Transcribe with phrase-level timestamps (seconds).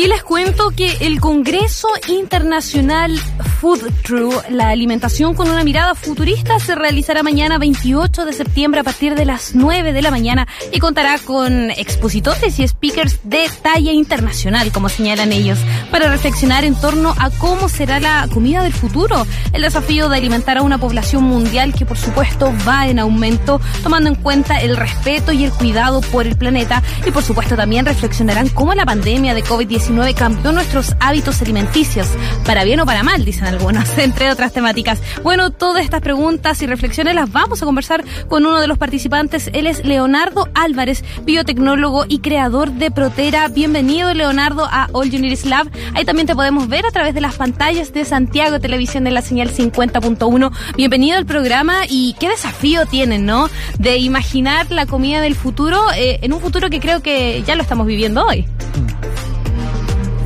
[0.00, 3.18] Y les cuento que el Congreso Internacional
[3.60, 8.82] Food True, la alimentación con una mirada futurista, se realizará mañana 28 de septiembre a
[8.82, 13.92] partir de las 9 de la mañana y contará con expositores y speakers de talla
[13.92, 15.58] internacional, como señalan ellos,
[15.90, 20.56] para reflexionar en torno a cómo será la comida del futuro, el desafío de alimentar
[20.56, 25.32] a una población mundial que por supuesto va en aumento, tomando en cuenta el respeto
[25.32, 26.82] y el cuidado por el planeta.
[27.06, 32.06] Y por supuesto también reflexionarán cómo la pandemia de COVID-19 cambió nuestros hábitos alimenticios,
[32.46, 35.00] para bien o para mal, dicen algunas, entre otras temáticas.
[35.22, 39.50] Bueno, todas estas preguntas y reflexiones las vamos a conversar con uno de los participantes.
[39.52, 43.48] Él es Leonardo Álvarez, biotecnólogo y creador de Protera.
[43.48, 45.68] Bienvenido, Leonardo, a All Unities Lab.
[45.94, 49.22] Ahí también te podemos ver a través de las pantallas de Santiago Televisión de la
[49.22, 50.52] señal 50.1.
[50.76, 53.48] Bienvenido al programa y qué desafío tienen, ¿no?
[53.78, 57.62] De imaginar la comida del futuro eh, en un futuro que creo que ya lo
[57.62, 58.46] estamos viviendo hoy.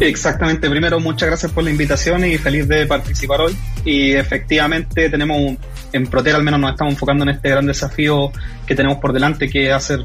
[0.01, 3.57] Exactamente, primero muchas gracias por la invitación y feliz de participar hoy.
[3.85, 5.57] Y efectivamente tenemos,
[5.93, 8.33] en Protera al menos nos estamos enfocando en este gran desafío
[8.67, 10.01] que tenemos por delante, que es hacer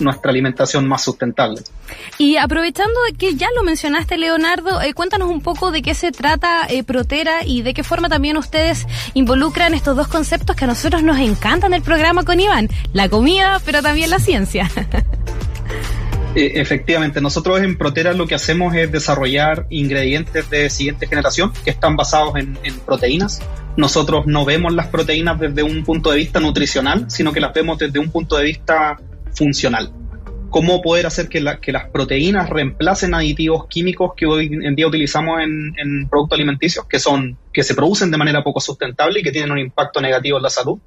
[0.00, 1.60] nuestra alimentación más sustentable.
[2.18, 6.66] Y aprovechando que ya lo mencionaste, Leonardo, eh, cuéntanos un poco de qué se trata
[6.68, 11.02] eh, Protera y de qué forma también ustedes involucran estos dos conceptos que a nosotros
[11.02, 14.70] nos encantan del programa con Iván, la comida, pero también la ciencia.
[16.34, 21.70] Eh, efectivamente, nosotros en Protera lo que hacemos es desarrollar ingredientes de siguiente generación que
[21.70, 23.40] están basados en, proteínas.
[23.76, 27.78] Nosotros no vemos las proteínas desde un punto de vista nutricional, sino que las vemos
[27.78, 28.98] desde un punto de vista
[29.32, 29.92] funcional.
[30.50, 35.72] Cómo poder hacer que, las proteínas reemplacen aditivos químicos que hoy en día utilizamos en,
[35.78, 39.52] en productos alimenticios, que son que se producen de manera poco sustentable y que tienen
[39.52, 40.78] un impacto negativo en la salud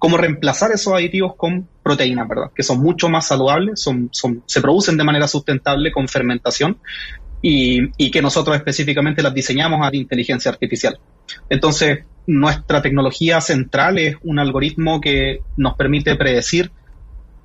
[0.00, 2.50] cómo reemplazar esos aditivos con proteínas, ¿verdad?
[2.54, 6.78] Que son mucho más saludables, son, son, se producen de manera sustentable con fermentación
[7.42, 10.98] y, que nosotros específicamente las diseñamos a inteligencia artificial.
[11.48, 16.70] Entonces, nuestra tecnología central es un algoritmo que nos permite predecir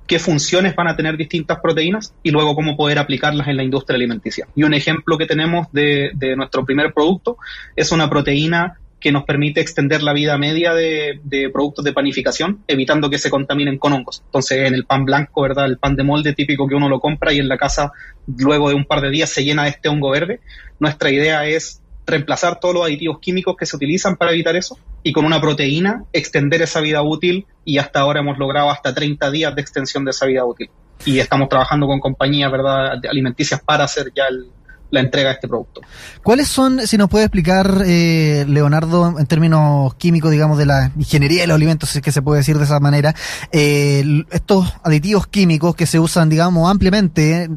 [0.06, 3.96] qué funciones van a tener distintas proteínas y luego cómo poder aplicarlas en la industria
[3.96, 4.46] alimenticia.
[4.54, 7.38] Y un ejemplo que tenemos de, de nuestro primer producto
[7.74, 11.20] es una proteína que nos permite extender la vida media de,
[11.52, 14.22] productos de panificación, evitando que se contaminen con hongos.
[14.24, 15.66] Entonces, en el pan blanco, ¿verdad?
[15.66, 17.92] El pan de molde típico que uno lo compra y en la casa,
[18.26, 20.40] luego de un par de días, se llena de este hongo verde.
[20.80, 25.12] Nuestra idea es reemplazar todos los aditivos químicos que se utilizan para evitar eso y
[25.12, 29.54] con una proteína extender esa vida útil y hasta ahora hemos logrado hasta 30 días
[29.54, 30.70] de extensión de esa vida útil.
[31.04, 33.04] Y estamos trabajando con compañías ¿verdad?
[33.08, 34.46] alimenticias para hacer ya el,
[34.90, 35.80] la entrega de este producto.
[36.22, 41.42] ¿Cuáles son, si nos puede explicar, eh, Leonardo, en términos químicos, digamos, de la ingeniería
[41.42, 43.14] de los alimentos, si es que se puede decir de esa manera,
[43.52, 47.48] eh, estos aditivos químicos que se usan, digamos, ampliamente,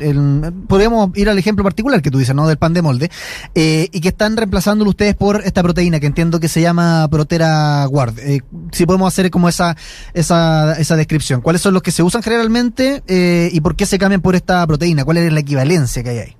[0.67, 2.47] podemos ir al ejemplo particular que tú dices, ¿no?
[2.47, 3.11] Del pan de molde,
[3.55, 7.85] eh, y que están reemplazándolo ustedes por esta proteína que entiendo que se llama Protera
[7.85, 8.15] Guard.
[8.71, 9.75] si podemos hacer como esa,
[10.13, 11.41] esa, esa descripción.
[11.41, 13.03] ¿Cuáles son los que se usan generalmente
[13.51, 15.03] y por qué se cambian por esta proteína?
[15.03, 16.38] ¿Cuál es la equivalencia que hay ahí?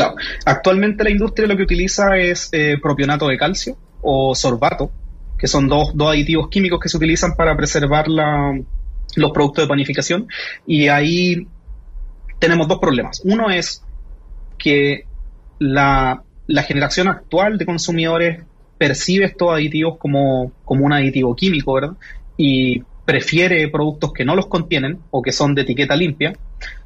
[0.00, 0.14] Claro,
[0.46, 4.90] actualmente la industria lo que utiliza es eh, propionato de calcio o sorbato,
[5.38, 10.26] que son dos, dos aditivos químicos que se utilizan para preservar los productos de panificación.
[10.66, 11.46] Y ahí
[12.38, 13.20] tenemos dos problemas.
[13.24, 13.84] Uno es
[14.56, 15.04] que
[15.58, 18.42] la, la generación actual de consumidores
[18.78, 21.96] percibe estos aditivos como, como un aditivo químico, ¿verdad?
[22.38, 26.32] Y prefiere productos que no los contienen o que son de etiqueta limpia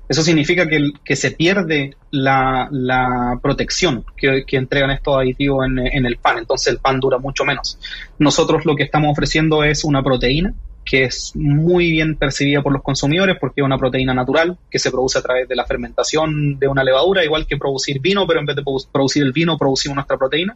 [0.09, 6.39] eso significa que, que se pierde la, protección que, entregan estos aditivos en, el pan,
[6.39, 7.79] entonces el pan dura mucho menos.
[8.19, 10.55] Nosotros lo que estamos ofreciendo es una proteína
[10.85, 14.91] que es muy bien percibida por los consumidores porque es una proteína natural que se
[14.91, 18.47] produce a través de la fermentación de una levadura, igual que producir vino, pero en
[18.47, 18.63] vez de
[18.93, 20.55] producir el vino producimos nuestra proteína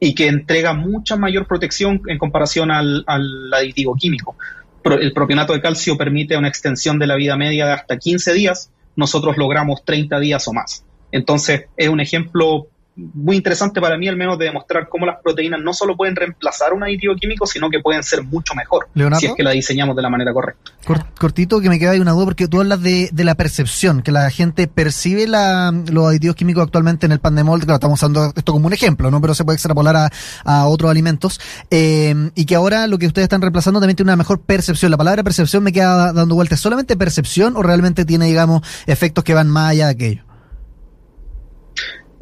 [0.00, 4.36] y que entrega mucha mayor protección en comparación al, al aditivo químico
[4.84, 8.70] el propionato de calcio permite una extensión de la vida media de hasta 15 días,
[8.96, 10.84] nosotros logramos 30 días o más.
[11.12, 15.60] Entonces, es un ejemplo muy interesante para mí al menos de demostrar cómo las proteínas
[15.60, 19.34] no solo pueden reemplazar un aditivo químico, sino que pueden ser mucho mejor si es
[19.34, 20.72] que la diseñamos de la manera correcta.
[21.18, 24.28] cortito, que me queda ahí una duda, porque tú hablas de, la percepción, que la
[24.30, 28.52] gente percibe los aditivos químicos actualmente en el pan de molde, claro, estamos usando esto
[28.52, 29.20] como un ejemplo, ¿no?
[29.20, 30.10] pero se puede extrapolar
[30.44, 31.40] a, otros alimentos,
[31.70, 34.90] eh, y que ahora lo que ustedes están reemplazando también tiene una mejor percepción.
[34.90, 39.34] La palabra percepción me queda dando vueltas, ¿solamente percepción o realmente tiene, digamos, efectos que
[39.34, 40.31] van más allá de aquello?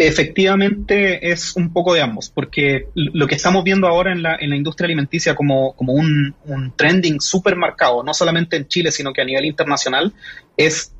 [0.02, 4.48] Efectivamente es un poco de ambos, porque lo que estamos viendo ahora en la, en
[4.48, 6.34] la industria alimenticia como, un,
[6.74, 10.14] trending súper marcado, no solamente en Chile, sino que a nivel internacional,
[10.56, 10.94] es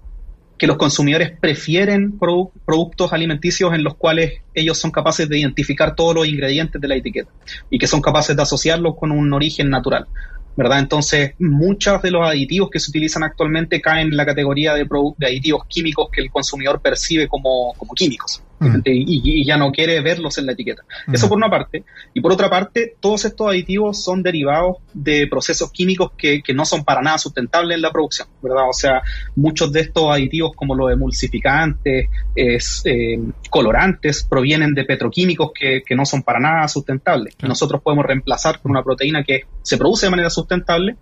[0.59, 6.15] que los consumidores prefieren productos alimenticios en los cuales ellos son capaces de identificar todos
[6.15, 7.31] los ingredientes de la etiqueta
[7.71, 10.09] y que son capaces de asociarlos con un origen natural.
[10.57, 10.79] ¿verdad?
[10.79, 14.87] Entonces, muchos de los aditivos que se utilizan actualmente caen en la categoría de,
[15.25, 18.43] aditivos químicos que el consumidor percibe como químicos.
[18.61, 18.83] Mm.
[18.85, 20.83] y, ya no quiere verlos en la etiqueta.
[21.07, 21.15] Mm.
[21.15, 21.85] Eso por una parte.
[22.13, 26.85] Y por otra parte, todos estos aditivos son derivados de procesos químicos que, no son
[26.85, 28.69] para nada sustentables en la producción, ¿verdad?
[28.69, 29.03] O sea,
[29.37, 33.19] muchos de estos aditivos como los emulsificantes, es, eh,
[33.49, 37.35] colorantes, provienen de petroquímicos que, no son para nada sustentables.
[37.43, 40.97] Nosotros podemos reemplazar con una proteína que se produce de manera sustentable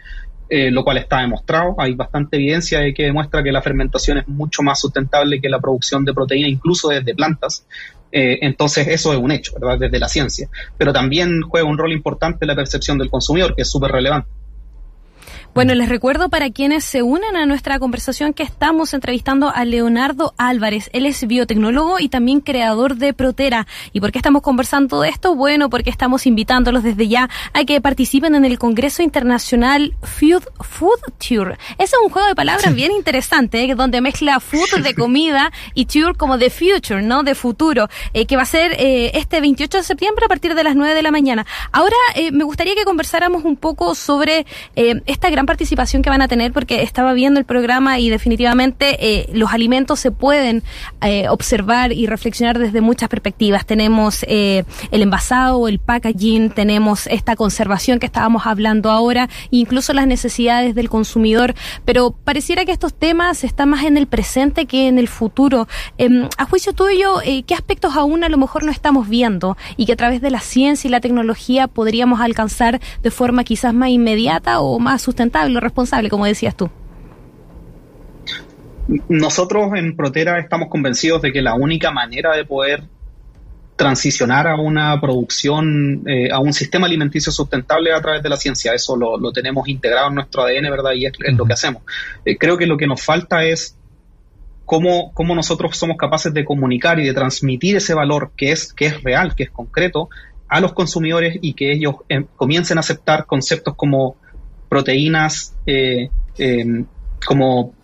[0.48, 1.74] eh, lo cual está demostrado.
[1.78, 5.60] Hay bastante evidencia de que demuestra que la fermentación es mucho más sustentable que la
[5.60, 7.66] producción de proteína, incluso desde plantas.
[8.10, 9.78] Eh, entonces, eso es un hecho, ¿verdad?
[9.78, 10.48] Desde la ciencia.
[10.76, 14.28] Pero también juega un rol importante la percepción del consumidor, que es súper relevante.
[15.54, 20.32] Bueno, les recuerdo para quienes se unen a nuestra conversación que estamos entrevistando a Leonardo
[20.36, 20.88] Álvarez.
[20.92, 23.66] Él es biotecnólogo y también creador de Protera.
[23.92, 25.34] ¿Y por qué estamos conversando de esto?
[25.34, 31.00] Bueno, porque estamos invitándolos desde ya a que participen en el Congreso Internacional Food, Food
[31.18, 31.58] Tour.
[31.76, 33.74] Ese es un juego de palabras bien interesante, ¿eh?
[33.74, 37.24] donde mezcla food de comida y tour como de future, ¿no?
[37.24, 40.62] De futuro, eh, que va a ser eh, este 28 de septiembre a partir de
[40.62, 41.46] las 9 de la mañana.
[41.72, 41.96] Ahora
[42.32, 46.82] me gustaría que conversáramos un poco sobre esta gran participación que van a tener porque
[46.82, 50.62] estaba viendo el programa y definitivamente eh, los alimentos se pueden
[51.00, 53.64] eh, observar y reflexionar desde muchas perspectivas.
[53.64, 60.06] Tenemos eh, el envasado, el packaging, tenemos esta conservación que estábamos hablando ahora, incluso las
[60.06, 61.54] necesidades del consumidor,
[61.84, 65.68] pero pareciera que estos temas están más en el presente que en el futuro.
[65.98, 69.92] Em, a juicio tuyo, ¿qué aspectos aún a lo mejor no estamos viendo y que
[69.92, 74.60] a través de la ciencia y la tecnología podríamos alcanzar de forma quizás más inmediata
[74.60, 75.27] o más sustentable?
[75.48, 76.70] Lo responsable, como decías tú.
[79.08, 82.84] Nosotros en Protera estamos convencidos de que la única manera de poder
[83.78, 88.74] transicionar a una producción, eh, a un sistema alimenticio sustentable a través de la ciencia.
[88.74, 90.92] Eso lo, tenemos integrado en nuestro ADN, ¿verdad?
[90.94, 91.82] Y es, lo que hacemos.
[92.24, 93.76] Eh, creo que lo que nos falta es
[94.64, 98.86] cómo, cómo, nosotros somos capaces de comunicar y de transmitir ese valor que es, que
[98.86, 100.08] es real, que es concreto,
[100.48, 104.16] a los consumidores y que ellos eh, comiencen a aceptar conceptos como
[104.68, 106.84] proteínas eh, em,
[107.26, 107.74] como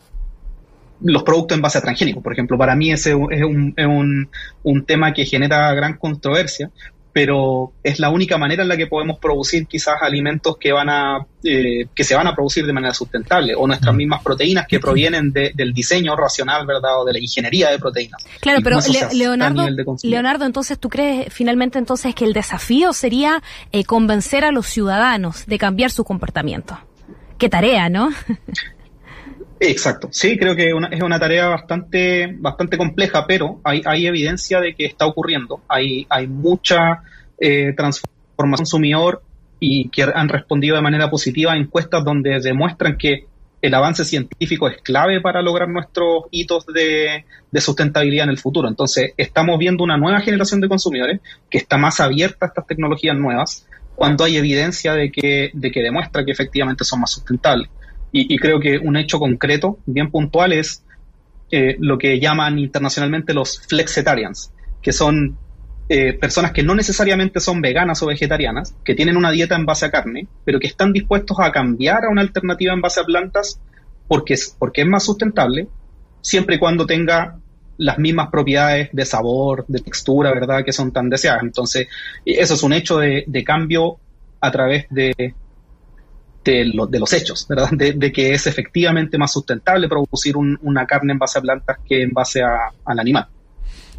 [1.01, 2.23] los productos en base a transgénicos.
[2.23, 4.29] Por ejemplo, para mí ese es un, es un,
[4.63, 6.71] un tema que genera gran controversia,
[7.15, 11.25] pero es la única manera en la que podemos producir quizás alimentos que van a
[11.45, 15.31] eh, que se van a producir de manera sustentable o nuestras mismas proteínas que provienen
[15.31, 18.21] del diseño racional verdad o de la ingeniería de proteínas.
[18.41, 18.79] Claro pero
[19.13, 19.65] Leonardo
[20.03, 25.47] Leonardo entonces tú crees finalmente entonces que el desafío sería eh, convencer a los ciudadanos
[25.47, 26.77] de cambiar su comportamiento
[27.39, 28.11] qué tarea no
[29.67, 34.75] Exacto, sí, creo que es una tarea bastante, bastante compleja, pero hay, hay evidencia de
[34.75, 35.63] que está ocurriendo.
[35.69, 37.03] Hay, hay mucha
[37.39, 39.23] eh, transformación consumidor
[39.61, 43.27] y que han respondido de manera positiva a encuestas donde demuestran que
[43.63, 48.69] el avance científico es clave para lograr nuestros hitos de, de, sustentabilidad en el futuro.
[48.69, 53.17] Entonces, estamos viendo una nueva generación de consumidores que está más abierta a estas tecnologías
[53.17, 57.71] nuevas cuando hay evidencia de que, de que demuestra que efectivamente son más sustentables.
[58.17, 60.85] Y, creo que un hecho concreto, bien puntual, es
[61.51, 65.37] eh, lo que llaman internacionalmente los flexitarians, que son
[65.89, 69.87] eh, personas que no necesariamente son veganas o vegetarianas, que tienen una dieta en base
[69.87, 73.61] a carne, pero que están dispuestos a cambiar a una alternativa en base a plantas
[74.07, 75.67] porque es, porque es más sustentable,
[76.21, 77.41] siempre y cuando tenga
[77.79, 81.43] las mismas propiedades de sabor, de textura, ¿verdad?, que son tan deseadas.
[81.43, 81.89] Entonces,
[82.25, 83.99] eso es un hecho de cambio
[84.41, 85.35] a través de,
[86.45, 87.71] de, de los hechos, ¿verdad?
[87.73, 92.11] De, que es efectivamente más sustentable producir una carne en base a plantas que en
[92.11, 93.27] base a, al animal.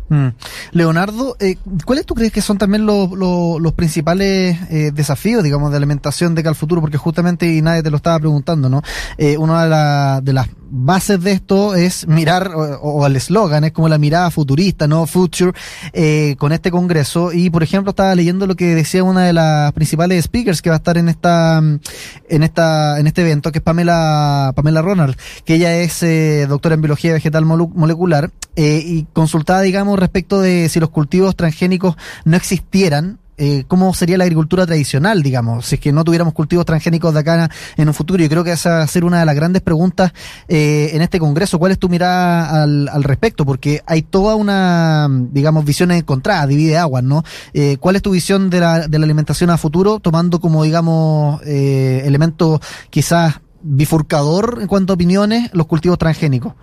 [0.07, 0.27] Mm.
[0.71, 6.35] Leonardo, eh, ¿cuáles tú crees que son también los principales eh, desafíos, digamos, de alimentación
[6.35, 6.81] de cara al futuro?
[6.81, 8.81] Porque justamente, y nadie te lo estaba preguntando, ¿no?
[9.17, 13.97] Eh, una de, las bases de esto es mirar, o, el eslogan es como la
[13.97, 15.07] mirada futurista, ¿no?
[15.07, 15.53] Future,
[15.93, 17.31] eh, con este congreso.
[17.31, 20.75] Y, por ejemplo, estaba leyendo lo que decía una de las principales speakers que va
[20.75, 25.55] a estar en esta, en esta, en este evento, que es Pamela, Pamela Ronald, que
[25.55, 30.79] ella es eh, doctora en biología vegetal molecular, eh, y consultada, digamos, respecto de si
[30.79, 35.91] los cultivos transgénicos no existieran, eh, cómo sería la agricultura tradicional, digamos, si es que
[35.91, 38.23] no tuviéramos cultivos transgénicos de acá en un futuro.
[38.23, 40.13] Yo creo que esa va a ser una de las grandes preguntas
[40.47, 41.59] eh, en este Congreso.
[41.59, 43.45] ¿Cuál es tu mirada al, al, respecto?
[43.45, 47.23] Porque hay toda una, digamos, visión encontrada, divide aguas, ¿no?
[47.53, 51.41] Eh, ¿Cuál es tu visión de la, de la alimentación a futuro, tomando como, digamos,
[51.45, 56.53] eh, elemento quizás bifurcador en cuanto a opiniones los cultivos transgénicos?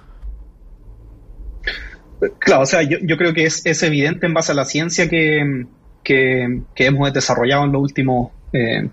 [2.39, 5.67] Claro, o sea, yo, creo que es, es, evidente en base a la ciencia que,
[6.05, 8.89] que, hemos desarrollado en los últimos eh,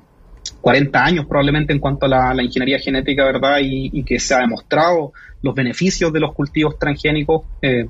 [0.62, 3.60] 40 años probablemente en cuanto a la, ingeniería genética, ¿verdad?
[3.62, 7.44] Y, y, que se ha demostrado los beneficios de los cultivos transgénicos.
[7.62, 7.88] Eh,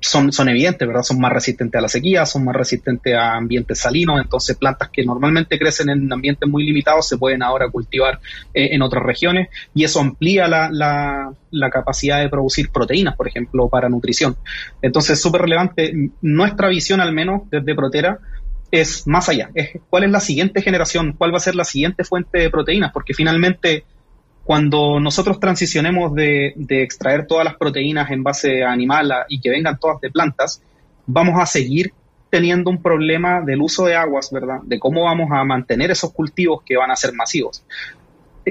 [0.00, 1.02] son, son evidentes, ¿verdad?
[1.02, 5.04] Son más resistentes a la sequía, son más resistentes a ambientes salinos, entonces plantas que
[5.04, 8.20] normalmente crecen en ambientes muy limitados se pueden ahora cultivar
[8.54, 13.26] eh, en otras regiones y eso amplía la, la, la, capacidad de producir proteínas, por
[13.26, 14.36] ejemplo, para nutrición.
[14.82, 15.92] Entonces es súper relevante.
[16.22, 18.18] Nuestra visión, al menos desde Protera,
[18.70, 19.50] es más allá.
[19.54, 22.92] Es cuál es la siguiente generación, cuál va a ser la siguiente fuente de proteínas,
[22.92, 23.84] porque finalmente
[24.50, 30.00] cuando nosotros transicionemos de, extraer todas las proteínas en base animal y que vengan todas
[30.00, 30.60] de plantas,
[31.06, 31.92] vamos a seguir
[32.30, 34.58] teniendo un problema del uso de aguas, ¿verdad?
[34.64, 37.64] De cómo vamos a mantener esos cultivos que van a ser masivos.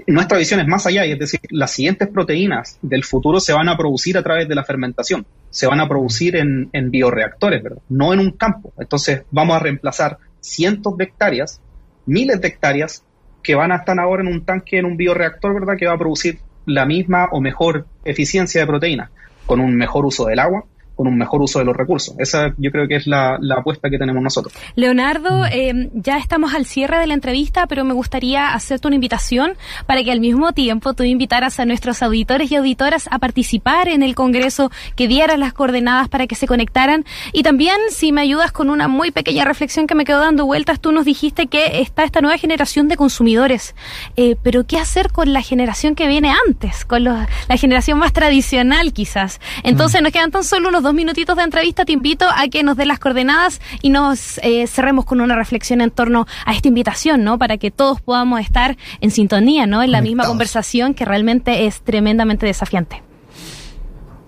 [0.07, 3.67] Nuestra visión es más allá, y es decir, las siguientes proteínas del futuro se van
[3.67, 7.81] a producir a través de la fermentación, se van a producir en bioreactores, ¿verdad?
[7.89, 8.71] No en un campo.
[8.79, 11.59] Entonces vamos a reemplazar cientos de hectáreas,
[12.05, 13.03] miles de hectáreas
[13.43, 15.77] que van a estar ahora en un tanque, en un bioreactor, ¿verdad?
[15.77, 19.11] Que va a producir la misma o mejor eficiencia de proteína,
[19.45, 20.65] con un mejor uso del agua,
[20.99, 22.13] con un mejor uso de los recursos.
[22.19, 24.53] Esa yo creo que es la, la apuesta que tenemos nosotros.
[24.75, 29.53] Leonardo, eh, ya estamos al cierre de la entrevista, pero me gustaría hacerte una invitación
[29.85, 34.03] para que al mismo tiempo tú invitaras a nuestros auditores y auditoras a participar en
[34.03, 37.05] el Congreso, que dieras las coordenadas para que se conectaran.
[37.31, 40.81] Y también, si me ayudas con una muy pequeña reflexión que me quedó dando vueltas,
[40.81, 43.73] tú nos dijiste que está esta nueva generación de consumidores.
[44.17, 46.83] Eh, pero ¿qué hacer con la generación que viene antes?
[46.83, 49.39] Con los, la generación más tradicional quizás.
[49.63, 50.03] Entonces mm.
[50.03, 52.85] nos quedan tan solo unos dos minutitos de entrevista, te invito a que nos dé
[52.85, 57.37] las coordenadas y nos eh, cerremos con una reflexión en torno a esta invitación, ¿no?
[57.37, 59.83] Para que todos podamos estar en sintonía, ¿no?
[59.83, 63.03] En la misma conversación que realmente es tremendamente desafiante.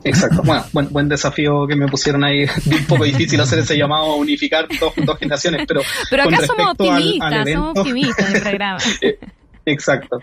[0.03, 0.41] Exacto.
[0.43, 2.45] Bueno, buen, buen desafío que me pusieron ahí.
[2.65, 5.81] Un poco difícil hacer ese llamado a unificar dos, dos generaciones, pero.
[6.09, 8.79] Pero acá somos optimistas, al, al evento, somos optimistas en el programa.
[9.65, 10.19] Exacto.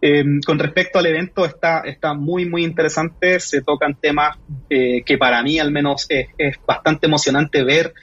[0.00, 3.40] Eh, con respecto al evento está, está muy, muy interesante.
[3.40, 4.36] Se tocan temas
[4.68, 7.94] eh, que para mí al menos es, es, bastante emocionante ver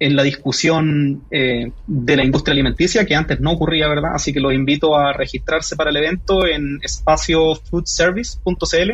[0.00, 4.14] en la discusión eh, de la industria alimenticia, que antes no ocurría, ¿verdad?
[4.14, 8.92] Así que los invito a registrarse para el evento en espaciofoodservice.cl,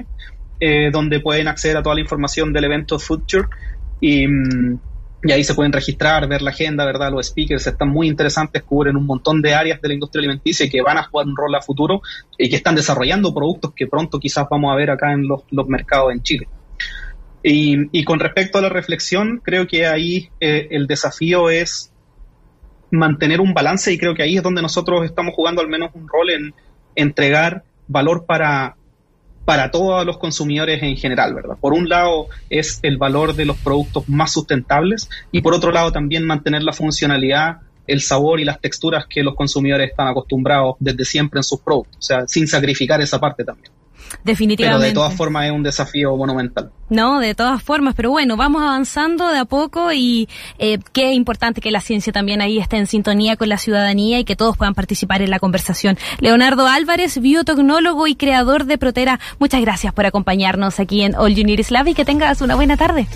[0.58, 3.46] eh, donde pueden acceder a toda la información del evento Future
[4.00, 4.26] y...
[5.22, 7.10] Y ahí se pueden registrar, ver la agenda, ¿verdad?
[7.10, 10.82] Los speakers están muy interesantes, cubren un montón de áreas de la industria alimenticia que
[10.82, 12.02] van a jugar un rol a futuro
[12.38, 15.66] y que están desarrollando productos que pronto quizás vamos a ver acá en los, los
[15.68, 16.48] mercados en Chile.
[17.42, 21.92] Y, y, con respecto a la reflexión, creo que ahí eh, el desafío es
[22.90, 26.08] mantener un balance y creo que ahí es donde nosotros estamos jugando al menos un
[26.08, 26.54] rol en
[26.94, 28.76] entregar valor para,
[29.46, 31.56] para todos los consumidores en general, ¿verdad?
[31.58, 35.92] Por un lado es el valor de los productos más sustentables y por otro lado
[35.92, 41.04] también mantener la funcionalidad, el sabor y las texturas que los consumidores están acostumbrados desde
[41.04, 43.70] siempre en sus productos, o sea, sin sacrificar esa parte también.
[44.24, 44.80] Definitivamente.
[44.80, 46.70] Pero de todas formas es un desafío monumental.
[46.88, 51.60] No, de todas formas, pero bueno, vamos avanzando de a poco y eh, qué importante
[51.60, 54.74] que la ciencia también ahí esté en sintonía con la ciudadanía y que todos puedan
[54.74, 55.98] participar en la conversación.
[56.20, 61.44] Leonardo Álvarez, biotecnólogo y creador de Protera, muchas gracias por acompañarnos aquí en All You
[61.44, 63.08] Need Is y que tengas una buena tarde.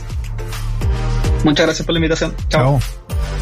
[1.44, 2.34] Muchas gracias por la invitación.
[2.48, 2.80] Chao.
[2.80, 3.40] Chao.